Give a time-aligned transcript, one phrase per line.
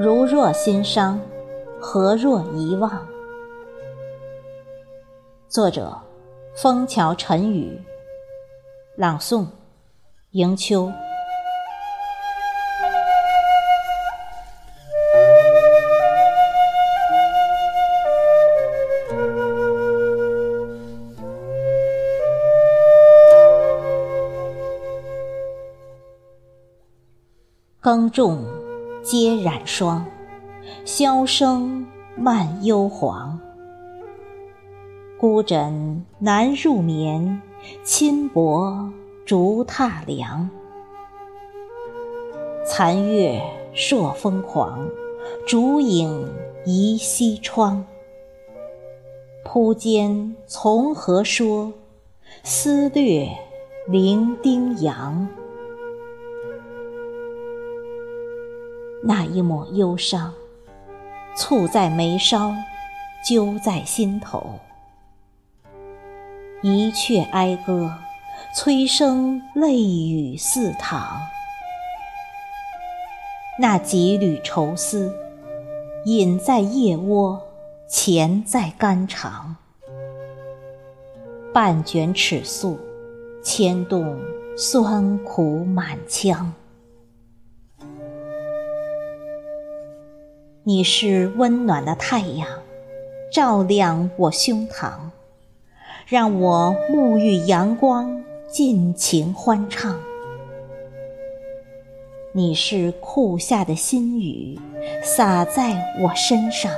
[0.00, 1.20] 如若心伤，
[1.80, 3.04] 何若遗忘？
[5.48, 5.92] 作者：
[6.54, 7.82] 枫桥晨雨，
[8.94, 9.44] 朗诵：
[10.30, 10.92] 迎秋。
[27.80, 28.44] 耕种
[29.10, 30.04] 皆染霜，
[30.84, 33.38] 箫声漫幽篁。
[35.18, 37.40] 孤枕难入眠，
[37.82, 38.92] 轻薄
[39.24, 40.50] 逐榻凉。
[42.66, 43.40] 残月
[43.72, 44.86] 朔风狂，
[45.46, 46.30] 烛影
[46.66, 47.86] 移西窗。
[49.42, 51.72] 铺间从何说？
[52.44, 53.26] 思略
[53.86, 55.26] 零丁洋。
[59.08, 60.34] 那一抹忧伤，
[61.34, 62.54] 簇在眉梢，
[63.24, 64.58] 揪在心头。
[66.60, 67.90] 一阙哀歌，
[68.54, 71.22] 催生泪雨四淌。
[73.58, 75.10] 那几缕愁丝，
[76.04, 77.40] 隐在腋窝，
[77.88, 79.56] 潜在肝肠。
[81.54, 82.78] 半卷尺素，
[83.42, 84.20] 牵动
[84.54, 86.52] 酸苦满腔。
[90.68, 92.46] 你是温暖的太阳，
[93.32, 94.90] 照亮我胸膛，
[96.06, 99.98] 让我沐浴阳光，尽情欢唱。
[102.34, 104.60] 你是酷夏的新雨，
[105.02, 106.70] 洒在我身上，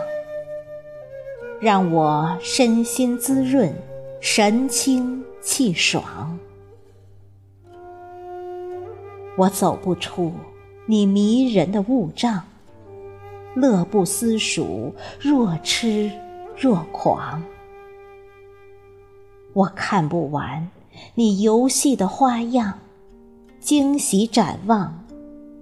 [1.61, 3.75] 让我身心滋润，
[4.21, 6.39] 神清气爽。
[9.37, 10.33] 我走不出
[10.87, 12.45] 你迷人的雾障。
[13.55, 16.11] 乐不思蜀，若痴
[16.57, 17.43] 若狂。
[19.53, 20.69] 我看不完
[21.15, 22.79] 你游戏的花样，
[23.59, 25.05] 惊喜展望，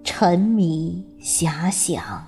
[0.05, 2.27] 沉迷遐想。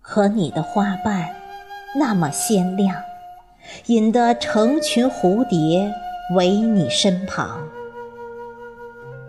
[0.00, 1.34] 可你的花瓣
[1.96, 3.00] 那么鲜亮，
[3.86, 5.94] 引得成群蝴蝶
[6.34, 7.66] 围你身旁。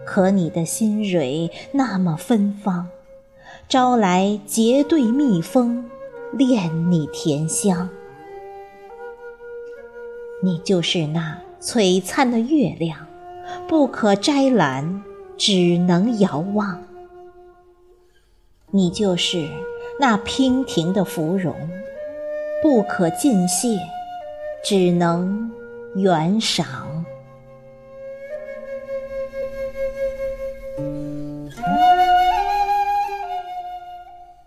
[0.06, 2.88] 可你的心蕊那么芬芳，
[3.68, 5.90] 招来结对蜜蜂
[6.32, 7.90] 恋你甜香。
[10.44, 13.08] 你就是那璀璨的月亮，
[13.68, 15.04] 不可摘揽，
[15.38, 16.84] 只能遥望。
[18.70, 19.48] 你就是
[20.00, 21.56] 那娉婷的芙蓉，
[22.62, 23.80] 不可尽谢，
[24.64, 25.50] 只能
[25.96, 26.94] 远赏。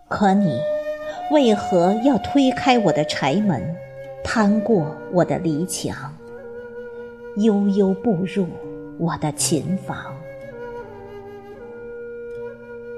[0.09, 0.59] 可你
[1.29, 3.75] 为何要推开我的柴门，
[4.23, 6.11] 攀过我的篱墙，
[7.37, 8.47] 悠悠步入
[8.97, 9.95] 我的琴房？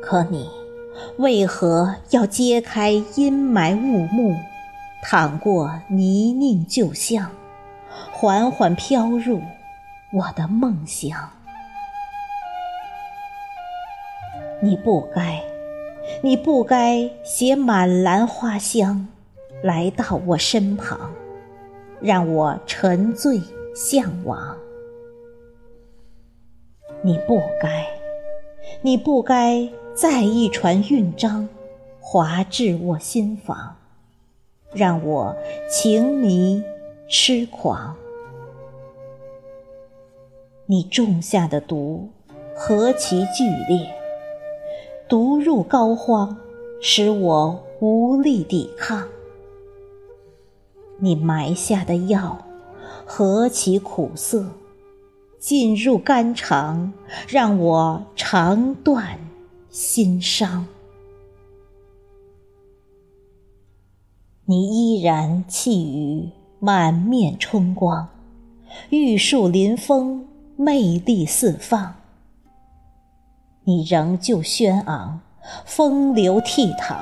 [0.02, 0.50] 可你
[1.18, 4.34] 为何要揭开阴霾雾幕，
[5.04, 7.30] 淌过泥泞旧巷，
[8.14, 9.42] 缓缓飘入
[10.14, 11.30] 我的梦乡？
[14.62, 15.51] 你不该。
[16.22, 19.08] 你不该携满篮花香
[19.64, 21.12] 来到我身旁，
[22.00, 23.42] 让我沉醉
[23.74, 24.58] 向往。
[27.02, 27.88] 你不该，
[28.82, 31.48] 你不该再一传韵章
[32.00, 33.76] 划至我心房，
[34.74, 35.36] 让我
[35.70, 36.64] 情迷
[37.10, 37.96] 痴狂。
[40.68, 42.10] 你种下的毒
[42.56, 44.01] 何其剧烈！
[45.12, 46.38] 毒入膏肓，
[46.80, 49.06] 使我无力抵抗。
[51.00, 52.46] 你埋下的药
[53.06, 54.46] 何其苦涩，
[55.38, 56.94] 进入肝肠，
[57.28, 59.20] 让我肠断
[59.70, 60.66] 心伤。
[64.46, 66.30] 你依然气宇
[66.62, 68.08] 满面春光，
[68.90, 70.26] 玉树临风，
[70.56, 71.96] 魅力四方。
[73.64, 75.20] 你仍旧轩昂，
[75.66, 76.96] 风流倜傥，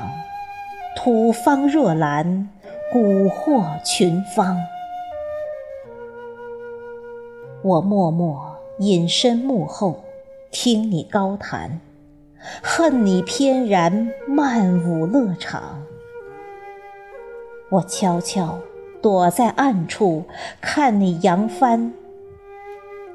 [0.94, 2.50] 吐芳若兰，
[2.94, 4.58] 蛊惑群芳。
[7.64, 10.04] 我默默隐身幕后，
[10.52, 11.80] 听你高谈，
[12.62, 15.82] 恨你翩然漫舞乐场。
[17.72, 18.60] 我悄悄
[19.02, 20.26] 躲在暗处，
[20.60, 21.94] 看你扬帆，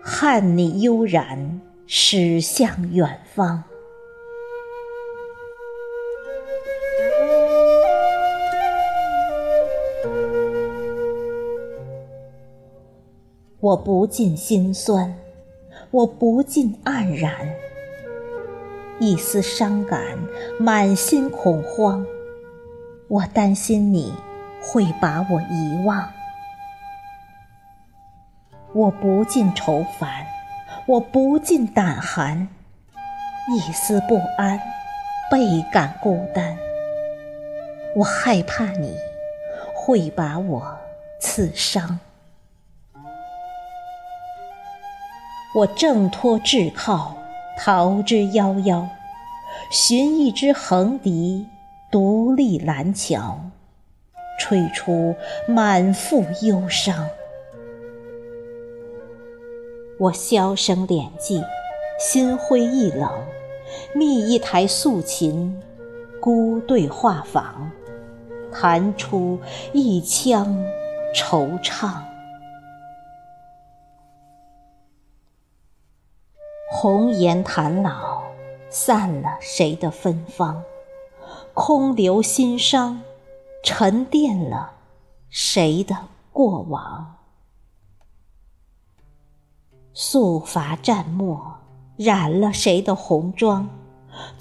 [0.03, 1.61] 看你悠然。
[1.87, 3.63] 驶向远方。
[13.61, 15.15] 我不禁心酸
[15.91, 17.55] 我不禁黯然。
[18.99, 20.01] 一丝伤感
[20.59, 22.07] 满心恐慌。
[23.09, 24.13] 我担心你
[24.63, 26.09] 会把我遗忘。
[28.73, 30.34] 我不禁愁烦
[30.87, 32.47] 我不禁胆寒，
[33.49, 34.61] 一丝不安，
[35.31, 36.59] 倍感孤单。
[37.97, 38.95] 我害怕你
[39.75, 40.79] 会把我
[41.19, 41.99] 刺伤。
[45.57, 47.15] 我挣脱桎梏，
[47.57, 48.87] 逃之夭夭，
[49.71, 51.47] 寻一支横笛，
[51.91, 53.41] 独立蓝桥，
[54.39, 55.17] 吹出
[55.49, 57.09] 满腹忧伤。
[59.97, 61.41] 我销声敛迹，
[62.01, 63.09] 心灰意冷，
[63.95, 65.63] 觅一台素琴，
[66.21, 67.45] 孤对画舫，
[68.53, 69.39] 弹出
[69.73, 70.65] 一腔
[71.15, 72.03] 惆怅。
[76.73, 78.25] 红颜弹老，
[78.69, 80.65] 散了谁的芬芳？
[81.55, 83.01] 空留心伤，
[83.63, 84.73] 沉淀了
[85.31, 85.97] 谁的
[86.33, 87.15] 过往？
[89.97, 91.41] 素发蘸墨，
[91.97, 93.69] 染了谁的红妆？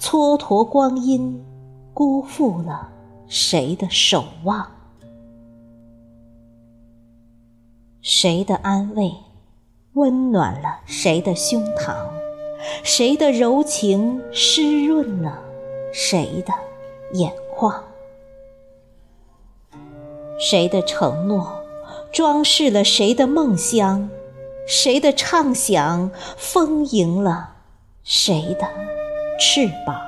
[0.00, 1.40] 蹉跎光阴，
[1.92, 2.88] 辜负了
[3.28, 4.66] 谁的守望？
[8.02, 9.12] 谁的安慰，
[9.92, 11.94] 温暖了谁的胸膛？
[12.82, 15.38] 谁的柔情湿润了
[15.92, 16.52] 谁的
[17.12, 17.80] 眼眶？
[20.36, 21.62] 谁的承诺
[22.12, 24.10] 装饰了谁的梦乡？
[24.66, 27.56] 谁的畅想丰盈了
[28.02, 28.66] 谁的
[29.38, 30.00] 翅膀？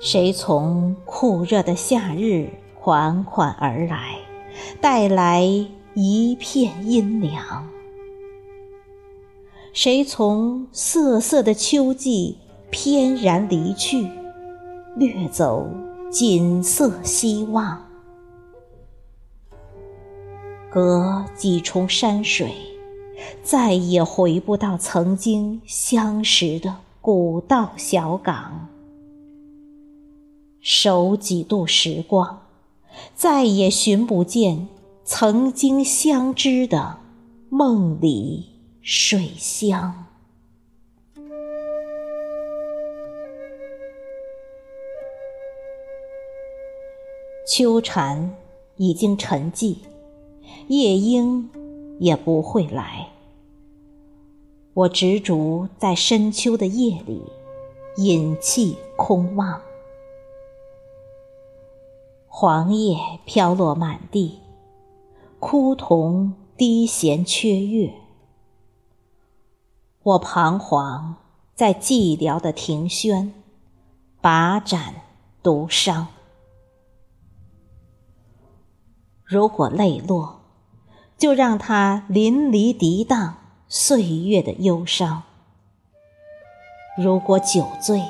[0.00, 4.16] 谁从酷热的夏日缓缓而来，
[4.80, 5.42] 带来
[5.94, 7.68] 一片阴凉？
[9.74, 12.38] 谁从瑟瑟的秋季
[12.70, 14.08] 翩然离去，
[14.96, 15.68] 掠走
[16.10, 17.93] 锦瑟希望？
[20.74, 22.52] 隔几重山水，
[23.44, 28.66] 再也回不到曾经相识的古道小港；
[30.60, 32.42] 守几度时光，
[33.14, 34.66] 再也寻不见
[35.04, 36.96] 曾经相知的
[37.48, 38.46] 梦里。
[38.82, 40.06] 水乡，
[47.48, 48.34] 秋蝉
[48.76, 49.76] 已经沉寂，
[50.68, 51.50] 夜莺
[52.00, 53.08] 也不会来。
[54.74, 57.22] 我执着在深秋的夜里，
[57.96, 59.60] 隐气空望，
[62.26, 64.40] 黄叶飘落满地，
[65.38, 67.94] 枯桐低弦缺月。
[70.02, 71.16] 我彷徨
[71.54, 73.32] 在寂寥的庭轩，
[74.20, 74.94] 把盏
[75.42, 76.08] 独伤。
[79.24, 80.40] 如果泪落，
[81.16, 83.36] 就让它淋漓涤荡
[83.68, 85.22] 岁月的忧伤；
[86.96, 88.02] 如果酒醉，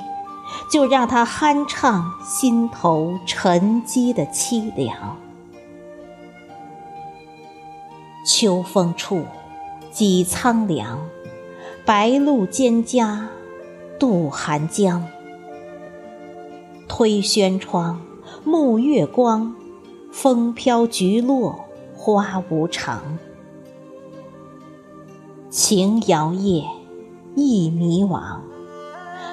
[0.70, 5.16] 就让它酣畅心头沉积的凄凉。
[8.26, 9.24] 秋风处，
[9.90, 10.98] 几苍凉。
[11.86, 13.26] 白露蒹葭
[13.98, 15.06] 渡寒江，
[16.88, 18.00] 推轩窗，
[18.46, 19.54] 沐月光，
[20.10, 21.63] 风飘菊落
[22.04, 23.16] 花无常。
[25.48, 26.66] 情摇曳，
[27.34, 28.40] 意迷惘，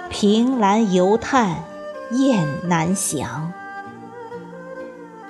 [0.09, 1.65] 凭栏犹叹
[2.11, 3.51] 雁南翔。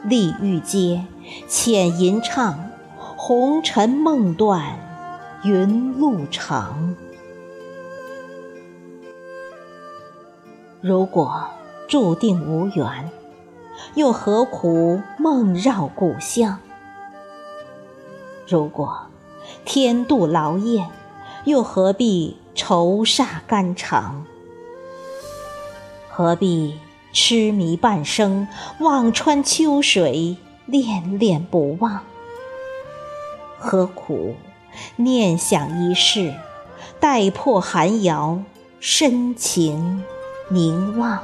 [0.04, 1.04] 丽玉阶，
[1.48, 2.70] 浅吟唱，
[3.18, 4.78] 红尘梦断
[5.44, 6.96] 云路长。
[10.80, 11.46] 如果
[11.88, 13.10] 注定无缘，
[13.96, 16.60] 又何苦梦绕故乡？
[18.52, 19.04] 如果
[19.64, 20.90] 天妒劳燕，
[21.46, 24.26] 又何必愁煞肝肠？
[26.10, 26.78] 何必
[27.14, 28.50] 痴迷半生，
[28.82, 32.02] 望穿秋水，恋恋不忘？
[33.58, 34.36] 何苦
[34.98, 36.34] 念想一世，
[37.00, 38.42] 待破寒窑，
[38.82, 40.04] 深情？
[40.50, 41.24] 凝望，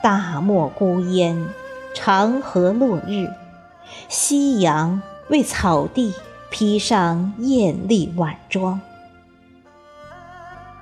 [0.00, 1.48] 大漠孤烟，
[1.94, 3.30] 长河落日，
[4.08, 6.12] 夕阳为草地
[6.50, 8.80] 披上艳丽晚装。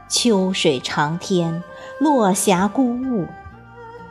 [0.08, 1.62] 秋水长天，
[2.00, 3.28] 落霞孤鹜，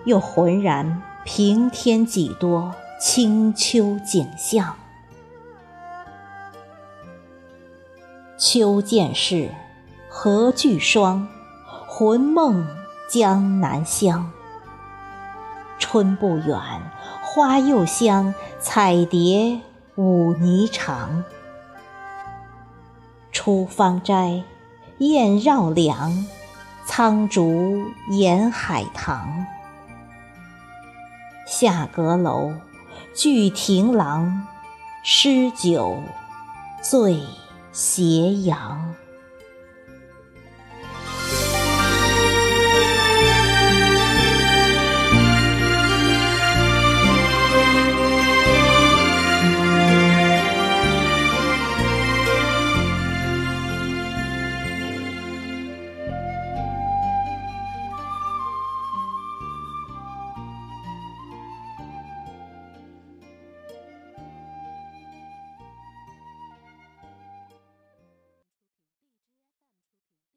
[0.05, 4.75] 又浑然平添几多清秋景象。
[8.38, 9.50] 秋渐逝，
[10.08, 11.27] 何惧霜？
[11.88, 12.67] 魂梦
[13.10, 14.31] 江南乡。
[15.91, 16.57] 春不远，
[17.21, 19.60] 花又香，彩蝶
[19.95, 21.21] 舞霓裳。
[23.33, 24.41] 出芳斋，
[25.00, 26.25] 燕绕梁，
[26.86, 29.45] 苍竹掩海棠。
[31.45, 32.53] 下阁楼，
[33.13, 34.48] 聚亭廊，
[35.03, 36.01] 诗酒
[36.81, 37.21] 醉
[37.74, 38.95] 斜阳。